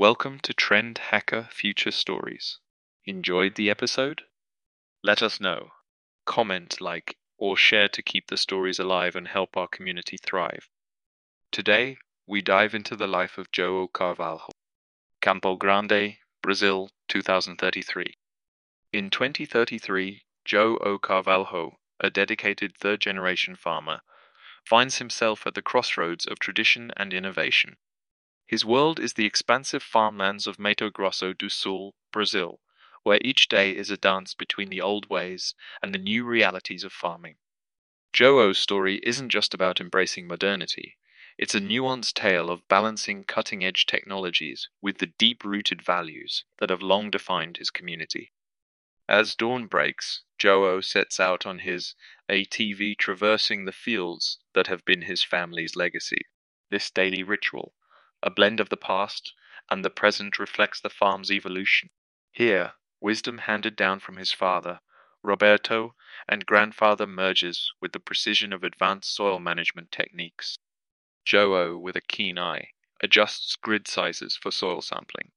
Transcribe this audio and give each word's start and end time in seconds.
Welcome 0.00 0.38
to 0.44 0.54
Trend 0.54 0.98
Hacker 1.10 1.48
Future 1.50 1.90
Stories. 1.90 2.60
Enjoyed 3.04 3.56
the 3.56 3.68
episode? 3.68 4.22
Let 5.02 5.24
us 5.24 5.40
know. 5.40 5.72
Comment, 6.24 6.80
like, 6.80 7.16
or 7.36 7.56
share 7.56 7.88
to 7.88 8.00
keep 8.00 8.28
the 8.28 8.36
stories 8.36 8.78
alive 8.78 9.16
and 9.16 9.26
help 9.26 9.56
our 9.56 9.66
community 9.66 10.16
thrive. 10.16 10.68
Today, 11.50 11.98
we 12.28 12.40
dive 12.40 12.76
into 12.76 12.94
the 12.94 13.08
life 13.08 13.38
of 13.38 13.50
João 13.50 13.92
Carvalho, 13.92 14.46
Campo 15.20 15.56
Grande, 15.56 16.18
Brazil, 16.42 16.90
2033. 17.08 18.14
In 18.92 19.10
2033, 19.10 20.22
João 20.46 21.02
Carvalho, 21.02 21.72
a 21.98 22.08
dedicated 22.08 22.76
third 22.76 23.00
generation 23.00 23.56
farmer, 23.56 24.02
finds 24.64 24.98
himself 24.98 25.44
at 25.44 25.54
the 25.54 25.60
crossroads 25.60 26.24
of 26.24 26.38
tradition 26.38 26.92
and 26.96 27.12
innovation. 27.12 27.78
His 28.48 28.64
world 28.64 28.98
is 28.98 29.12
the 29.12 29.26
expansive 29.26 29.82
farmlands 29.82 30.46
of 30.46 30.58
Mato 30.58 30.88
Grosso 30.88 31.34
do 31.34 31.50
Sul, 31.50 31.94
Brazil, 32.10 32.62
where 33.02 33.20
each 33.22 33.46
day 33.46 33.76
is 33.76 33.90
a 33.90 33.98
dance 33.98 34.32
between 34.32 34.70
the 34.70 34.80
old 34.80 35.10
ways 35.10 35.54
and 35.82 35.92
the 35.92 35.98
new 35.98 36.24
realities 36.24 36.82
of 36.82 36.90
farming. 36.90 37.36
Joe's 38.10 38.58
story 38.58 39.00
isn't 39.02 39.28
just 39.28 39.52
about 39.52 39.82
embracing 39.82 40.26
modernity, 40.26 40.96
it's 41.36 41.54
a 41.54 41.60
nuanced 41.60 42.14
tale 42.14 42.48
of 42.48 42.66
balancing 42.68 43.22
cutting 43.22 43.62
edge 43.62 43.84
technologies 43.84 44.70
with 44.80 44.96
the 44.96 45.12
deep 45.18 45.44
rooted 45.44 45.82
values 45.82 46.46
that 46.56 46.70
have 46.70 46.80
long 46.80 47.10
defined 47.10 47.58
his 47.58 47.68
community. 47.70 48.32
As 49.06 49.34
dawn 49.34 49.66
breaks, 49.66 50.22
Joe 50.38 50.80
sets 50.80 51.20
out 51.20 51.44
on 51.44 51.58
his 51.58 51.94
ATV 52.30 52.96
traversing 52.96 53.66
the 53.66 53.72
fields 53.72 54.38
that 54.54 54.68
have 54.68 54.86
been 54.86 55.02
his 55.02 55.22
family's 55.22 55.76
legacy. 55.76 56.22
This 56.70 56.90
daily 56.90 57.22
ritual 57.22 57.74
a 58.22 58.30
blend 58.30 58.58
of 58.60 58.68
the 58.68 58.76
past 58.76 59.32
and 59.70 59.84
the 59.84 59.90
present 59.90 60.38
reflects 60.38 60.80
the 60.80 60.90
farm's 60.90 61.30
evolution. 61.30 61.90
Here, 62.32 62.74
wisdom 63.00 63.38
handed 63.38 63.76
down 63.76 64.00
from 64.00 64.16
his 64.16 64.32
father, 64.32 64.80
Roberto, 65.22 65.94
and 66.28 66.46
grandfather 66.46 67.06
merges 67.06 67.72
with 67.80 67.92
the 67.92 68.00
precision 68.00 68.52
of 68.52 68.64
advanced 68.64 69.14
soil 69.14 69.38
management 69.38 69.92
techniques. 69.92 70.58
Joe, 71.24 71.76
with 71.76 71.96
a 71.96 72.00
keen 72.00 72.38
eye, 72.38 72.70
adjusts 73.02 73.54
grid 73.56 73.86
sizes 73.86 74.36
for 74.36 74.50
soil 74.50 74.80
sampling. 74.80 75.32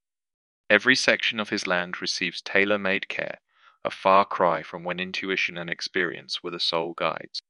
Every 0.69 0.95
section 0.95 1.39
of 1.39 1.49
his 1.49 1.67
land 1.67 2.01
receives 2.01 2.41
tailor 2.41 2.77
made 2.77 3.09
care, 3.09 3.41
a 3.83 3.91
far 3.91 4.25
cry 4.25 4.63
from 4.63 4.83
when 4.83 4.99
intuition 4.99 5.57
and 5.57 5.69
experience 5.69 6.41
were 6.41 6.51
the 6.51 6.59
sole 6.59 6.93
guides. 6.93 7.41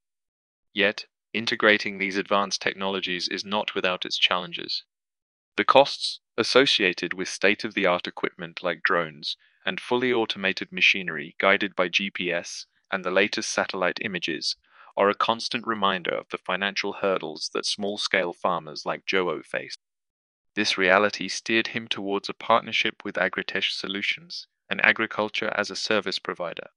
Yet, 0.73 1.05
integrating 1.33 1.97
these 1.97 2.17
advanced 2.17 2.61
technologies 2.61 3.27
is 3.27 3.45
not 3.45 3.75
without 3.75 4.05
its 4.05 4.17
challenges. 4.17 4.83
The 5.57 5.65
costs 5.65 6.21
associated 6.37 7.13
with 7.13 7.27
state 7.27 7.63
of 7.63 7.73
the 7.73 7.85
art 7.85 8.07
equipment 8.07 8.63
like 8.63 8.83
drones 8.83 9.35
and 9.65 9.79
fully 9.79 10.11
automated 10.13 10.71
machinery 10.71 11.35
guided 11.39 11.75
by 11.75 11.89
GPS 11.89 12.65
and 12.91 13.03
the 13.03 13.11
latest 13.11 13.49
satellite 13.49 13.99
images 14.01 14.55
are 14.97 15.09
a 15.09 15.15
constant 15.15 15.65
reminder 15.67 16.11
of 16.11 16.29
the 16.29 16.37
financial 16.37 16.93
hurdles 16.93 17.49
that 17.53 17.65
small 17.65 17.97
scale 17.97 18.33
farmers 18.33 18.85
like 18.85 19.05
Joe 19.05 19.41
face. 19.41 19.75
This 20.55 20.77
reality 20.77 21.27
steered 21.27 21.67
him 21.67 21.87
towards 21.87 22.27
a 22.27 22.33
partnership 22.33 23.03
with 23.05 23.15
Agritech 23.15 23.71
Solutions, 23.71 24.47
an 24.69 24.81
agriculture 24.81 25.53
as 25.55 25.69
a 25.69 25.75
service 25.75 26.19
provider. 26.19 26.69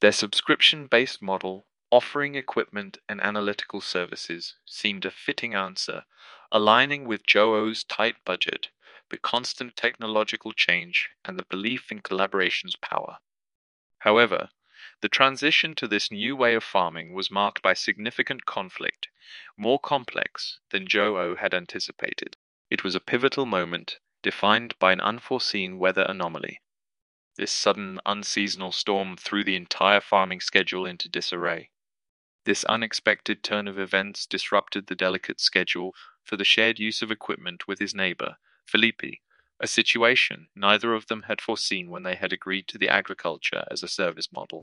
Their 0.00 0.12
subscription 0.12 0.86
based 0.86 1.22
model 1.22 1.66
offering 1.90 2.34
equipment 2.34 2.98
and 3.08 3.20
analytical 3.20 3.80
services 3.80 4.54
seemed 4.66 5.04
a 5.04 5.10
fitting 5.10 5.54
answer, 5.54 6.04
aligning 6.52 7.06
with 7.06 7.26
Joe's 7.26 7.82
tight 7.84 8.16
budget, 8.24 8.68
the 9.10 9.16
constant 9.16 9.74
technological 9.74 10.52
change, 10.52 11.08
and 11.24 11.38
the 11.38 11.46
belief 11.48 11.90
in 11.90 12.00
collaboration's 12.00 12.76
power. 12.76 13.18
However, 14.00 14.50
the 15.00 15.08
transition 15.08 15.74
to 15.76 15.88
this 15.88 16.10
new 16.10 16.36
way 16.36 16.54
of 16.54 16.62
farming 16.62 17.14
was 17.14 17.30
marked 17.30 17.62
by 17.62 17.72
significant 17.72 18.44
conflict, 18.44 19.08
more 19.56 19.78
complex 19.78 20.58
than 20.70 20.86
João 20.86 21.38
had 21.38 21.54
anticipated. 21.54 22.36
It 22.70 22.84
was 22.84 22.94
a 22.94 23.00
pivotal 23.00 23.46
moment, 23.46 23.98
defined 24.22 24.78
by 24.78 24.92
an 24.92 25.00
unforeseen 25.00 25.78
weather 25.78 26.02
anomaly. 26.02 26.60
This 27.36 27.52
sudden 27.52 28.00
unseasonal 28.04 28.72
storm 28.72 29.16
threw 29.16 29.42
the 29.42 29.56
entire 29.56 30.00
farming 30.00 30.40
schedule 30.40 30.84
into 30.84 31.08
disarray. 31.08 31.70
This 32.44 32.64
unexpected 32.64 33.42
turn 33.42 33.68
of 33.68 33.78
events 33.78 34.26
disrupted 34.26 34.86
the 34.86 34.94
delicate 34.94 35.40
schedule 35.40 35.94
for 36.24 36.36
the 36.36 36.44
shared 36.44 36.78
use 36.78 37.02
of 37.02 37.10
equipment 37.10 37.66
with 37.66 37.78
his 37.78 37.94
neighbor, 37.94 38.36
Felipe, 38.64 39.20
a 39.60 39.66
situation 39.66 40.48
neither 40.54 40.94
of 40.94 41.08
them 41.08 41.22
had 41.22 41.40
foreseen 41.40 41.90
when 41.90 42.04
they 42.04 42.14
had 42.14 42.32
agreed 42.32 42.68
to 42.68 42.78
the 42.78 42.88
agriculture 42.88 43.64
as 43.70 43.82
a 43.82 43.88
service 43.88 44.30
model. 44.32 44.62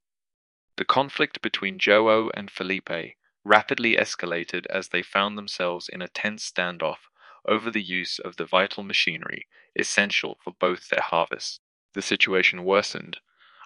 The 0.77 0.85
conflict 0.85 1.41
between 1.41 1.79
Joe 1.79 2.29
and 2.33 2.49
Felipe 2.49 3.15
rapidly 3.43 3.95
escalated 3.95 4.65
as 4.67 4.89
they 4.89 5.01
found 5.01 5.37
themselves 5.37 5.89
in 5.89 6.01
a 6.01 6.07
tense 6.07 6.49
standoff 6.49 7.09
over 7.45 7.69
the 7.69 7.83
use 7.83 8.19
of 8.19 8.37
the 8.37 8.45
vital 8.45 8.83
machinery 8.83 9.47
essential 9.75 10.37
for 10.43 10.53
both 10.53 10.89
their 10.89 11.03
harvests. 11.03 11.59
The 11.93 12.01
situation 12.01 12.63
worsened, 12.63 13.19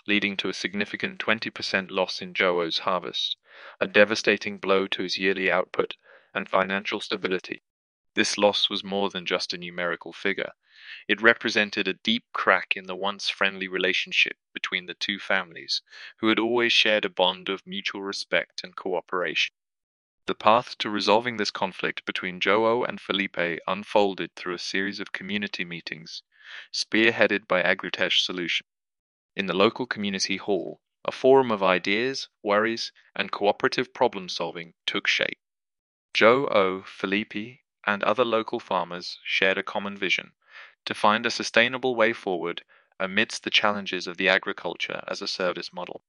leading 0.09 0.35
to 0.35 0.49
a 0.49 0.53
significant 0.53 1.19
20% 1.19 1.91
loss 1.91 2.19
in 2.19 2.33
Joe's 2.33 2.79
harvest, 2.79 3.37
a 3.79 3.85
devastating 3.85 4.57
blow 4.57 4.87
to 4.87 5.03
his 5.03 5.19
yearly 5.19 5.51
output 5.51 5.95
and 6.33 6.49
financial 6.49 6.99
stability. 6.99 7.61
This 8.15 8.35
loss 8.35 8.71
was 8.71 8.83
more 8.83 9.11
than 9.11 9.27
just 9.27 9.53
a 9.53 9.57
numerical 9.57 10.11
figure. 10.11 10.53
It 11.07 11.21
represented 11.21 11.87
a 11.87 11.93
deep 11.93 12.25
crack 12.33 12.75
in 12.75 12.87
the 12.87 12.95
once 12.95 13.29
friendly 13.29 13.67
relationship 13.67 14.35
between 14.51 14.87
the 14.87 14.95
two 14.95 15.19
families, 15.19 15.83
who 16.17 16.29
had 16.29 16.39
always 16.39 16.73
shared 16.73 17.05
a 17.05 17.09
bond 17.09 17.47
of 17.47 17.67
mutual 17.67 18.01
respect 18.01 18.63
and 18.63 18.75
cooperation. 18.75 19.53
The 20.25 20.33
path 20.33 20.75
to 20.79 20.89
resolving 20.89 21.37
this 21.37 21.51
conflict 21.51 22.03
between 22.05 22.39
Joe 22.39 22.83
and 22.83 22.99
Felipe 22.99 23.61
unfolded 23.67 24.33
through 24.35 24.55
a 24.55 24.59
series 24.59 24.99
of 24.99 25.11
community 25.11 25.65
meetings, 25.65 26.23
spearheaded 26.73 27.47
by 27.47 27.61
Agritech 27.61 28.19
Solution. 28.19 28.65
In 29.39 29.45
the 29.45 29.53
local 29.53 29.85
community 29.85 30.35
hall, 30.35 30.81
a 31.05 31.13
forum 31.13 31.49
of 31.49 31.63
ideas, 31.63 32.27
worries, 32.43 32.91
and 33.15 33.31
cooperative 33.31 33.93
problem 33.93 34.27
solving 34.27 34.73
took 34.85 35.07
shape. 35.07 35.39
João, 36.13 36.85
Felipe, 36.85 37.61
and 37.87 38.03
other 38.03 38.25
local 38.25 38.59
farmers 38.59 39.17
shared 39.23 39.57
a 39.57 39.63
common 39.63 39.97
vision 39.97 40.33
to 40.83 40.93
find 40.93 41.25
a 41.25 41.31
sustainable 41.31 41.95
way 41.95 42.11
forward 42.11 42.65
amidst 42.99 43.45
the 43.45 43.49
challenges 43.49 44.07
of 44.07 44.17
the 44.17 44.27
agriculture 44.27 45.05
as 45.07 45.21
a 45.21 45.25
service 45.25 45.71
model. 45.71 46.03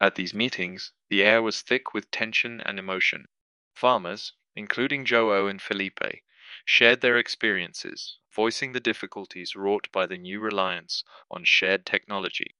At 0.00 0.16
these 0.16 0.34
meetings, 0.34 0.92
the 1.10 1.22
air 1.22 1.40
was 1.40 1.62
thick 1.62 1.94
with 1.94 2.10
tension 2.10 2.60
and 2.62 2.76
emotion. 2.76 3.28
Farmers, 3.76 4.32
including 4.56 5.04
João 5.04 5.48
and 5.48 5.62
Felipe, 5.62 6.24
shared 6.64 7.00
their 7.00 7.18
experiences, 7.18 8.18
voicing 8.34 8.72
the 8.72 8.80
difficulties 8.80 9.54
wrought 9.54 9.90
by 9.92 10.06
the 10.06 10.16
new 10.16 10.40
reliance 10.40 11.04
on 11.30 11.44
shared 11.44 11.84
technology 11.84 12.54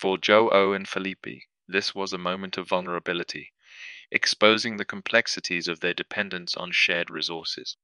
for 0.00 0.16
João 0.16 0.74
and 0.74 0.88
Felipe, 0.88 1.42
this 1.68 1.94
was 1.94 2.14
a 2.14 2.16
moment 2.16 2.56
of 2.56 2.66
vulnerability, 2.66 3.52
exposing 4.10 4.78
the 4.78 4.84
complexities 4.86 5.68
of 5.68 5.80
their 5.80 5.92
dependence 5.92 6.56
on 6.56 6.72
shared 6.72 7.10
resources. 7.10 7.76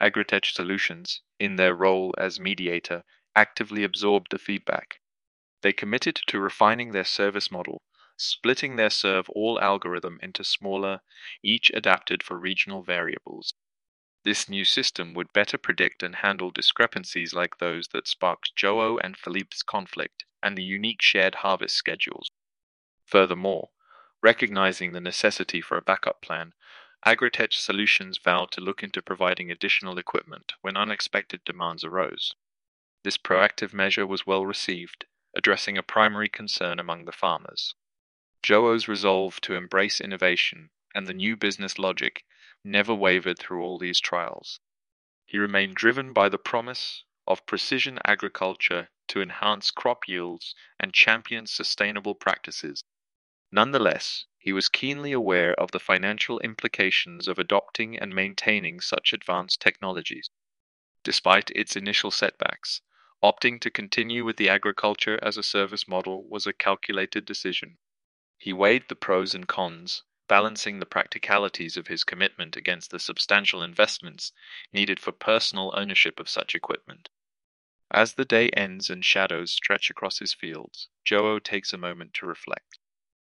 Agritech 0.00 0.46
Solutions, 0.46 1.20
in 1.38 1.56
their 1.56 1.74
role 1.74 2.14
as 2.16 2.40
mediator, 2.40 3.04
actively 3.36 3.84
absorbed 3.84 4.30
the 4.30 4.38
feedback. 4.38 5.02
They 5.60 5.74
committed 5.74 6.18
to 6.28 6.40
refining 6.40 6.92
their 6.92 7.04
service 7.04 7.50
model, 7.50 7.82
splitting 8.16 8.76
their 8.76 8.88
serve 8.88 9.28
all 9.28 9.60
algorithm 9.60 10.18
into 10.22 10.44
smaller, 10.44 11.02
each 11.42 11.70
adapted 11.74 12.22
for 12.22 12.38
regional 12.38 12.82
variables. 12.82 13.52
This 14.22 14.50
new 14.50 14.66
system 14.66 15.14
would 15.14 15.32
better 15.32 15.56
predict 15.56 16.02
and 16.02 16.16
handle 16.16 16.50
discrepancies 16.50 17.32
like 17.32 17.56
those 17.56 17.88
that 17.88 18.06
sparked 18.06 18.54
Joe 18.54 18.98
and 18.98 19.16
Felipe's 19.16 19.62
conflict 19.62 20.24
and 20.42 20.58
the 20.58 20.62
unique 20.62 21.00
shared 21.00 21.36
harvest 21.36 21.74
schedules. 21.74 22.28
Furthermore, 23.06 23.70
recognizing 24.22 24.92
the 24.92 25.00
necessity 25.00 25.62
for 25.62 25.78
a 25.78 25.82
backup 25.82 26.20
plan, 26.20 26.52
Agritech 27.06 27.54
Solutions 27.54 28.18
vowed 28.18 28.50
to 28.52 28.60
look 28.60 28.82
into 28.82 29.00
providing 29.00 29.50
additional 29.50 29.96
equipment 29.96 30.52
when 30.60 30.76
unexpected 30.76 31.42
demands 31.44 31.82
arose. 31.82 32.34
This 33.04 33.16
proactive 33.16 33.72
measure 33.72 34.06
was 34.06 34.26
well 34.26 34.44
received, 34.44 35.06
addressing 35.34 35.78
a 35.78 35.82
primary 35.82 36.28
concern 36.28 36.78
among 36.78 37.06
the 37.06 37.12
farmers. 37.12 37.74
Joe's 38.42 38.86
resolve 38.86 39.40
to 39.42 39.54
embrace 39.54 39.98
innovation 39.98 40.68
and 40.94 41.06
the 41.06 41.14
new 41.14 41.36
business 41.36 41.78
logic 41.78 42.24
never 42.64 42.94
wavered 42.94 43.38
through 43.38 43.62
all 43.62 43.78
these 43.78 44.00
trials. 44.00 44.60
He 45.24 45.38
remained 45.38 45.76
driven 45.76 46.12
by 46.12 46.28
the 46.28 46.38
promise 46.38 47.04
of 47.26 47.46
precision 47.46 47.98
agriculture 48.04 48.90
to 49.08 49.22
enhance 49.22 49.70
crop 49.70 50.08
yields 50.08 50.54
and 50.78 50.92
champion 50.92 51.46
sustainable 51.46 52.14
practices. 52.14 52.82
Nonetheless, 53.52 54.26
he 54.38 54.52
was 54.52 54.68
keenly 54.68 55.12
aware 55.12 55.54
of 55.54 55.70
the 55.70 55.80
financial 55.80 56.40
implications 56.40 57.28
of 57.28 57.38
adopting 57.38 57.98
and 57.98 58.14
maintaining 58.14 58.80
such 58.80 59.12
advanced 59.12 59.60
technologies. 59.60 60.30
Despite 61.04 61.50
its 61.50 61.76
initial 61.76 62.10
setbacks, 62.10 62.82
Opting 63.22 63.60
to 63.60 63.70
continue 63.70 64.24
with 64.24 64.38
the 64.38 64.48
agriculture 64.48 65.18
as 65.22 65.36
a 65.36 65.42
service 65.42 65.86
model 65.86 66.26
was 66.26 66.46
a 66.46 66.54
calculated 66.54 67.26
decision. 67.26 67.76
He 68.38 68.54
weighed 68.54 68.88
the 68.88 68.96
pros 68.96 69.34
and 69.34 69.46
cons, 69.46 70.04
balancing 70.30 70.78
the 70.78 70.86
practicalities 70.86 71.76
of 71.76 71.88
his 71.88 72.04
commitment 72.04 72.54
against 72.54 72.92
the 72.92 73.00
substantial 73.00 73.64
investments 73.64 74.30
needed 74.72 75.00
for 75.00 75.10
personal 75.10 75.74
ownership 75.76 76.20
of 76.20 76.28
such 76.28 76.54
equipment. 76.54 77.08
As 77.90 78.14
the 78.14 78.24
day 78.24 78.48
ends 78.50 78.88
and 78.88 79.04
shadows 79.04 79.50
stretch 79.50 79.90
across 79.90 80.20
his 80.20 80.32
fields, 80.32 80.88
João 81.04 81.42
takes 81.42 81.72
a 81.72 81.76
moment 81.76 82.14
to 82.14 82.26
reflect. 82.26 82.78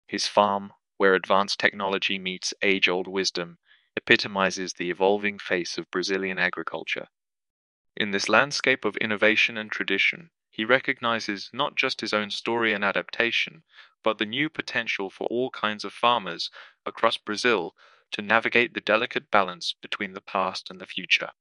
His 0.05 0.27
farm, 0.27 0.73
where 0.97 1.15
advanced 1.15 1.61
technology 1.61 2.19
meets 2.19 2.53
age 2.61 2.89
old 2.89 3.07
wisdom, 3.07 3.59
epitomizes 3.95 4.73
the 4.73 4.89
evolving 4.89 5.39
face 5.39 5.77
of 5.77 5.89
Brazilian 5.91 6.37
agriculture. 6.37 7.07
In 7.95 8.11
this 8.11 8.27
landscape 8.27 8.83
of 8.83 8.97
innovation 8.97 9.55
and 9.55 9.71
tradition, 9.71 10.31
he 10.53 10.65
recognizes 10.65 11.49
not 11.53 11.75
just 11.75 12.01
his 12.01 12.13
own 12.13 12.29
story 12.29 12.73
and 12.73 12.83
adaptation, 12.83 13.63
but 14.03 14.17
the 14.17 14.25
new 14.25 14.49
potential 14.49 15.09
for 15.09 15.25
all 15.27 15.49
kinds 15.49 15.85
of 15.85 15.93
farmers 15.93 16.51
across 16.85 17.17
Brazil 17.17 17.73
to 18.11 18.21
navigate 18.21 18.73
the 18.73 18.81
delicate 18.81 19.31
balance 19.31 19.73
between 19.81 20.11
the 20.11 20.21
past 20.21 20.69
and 20.69 20.81
the 20.81 20.85
future. 20.85 21.31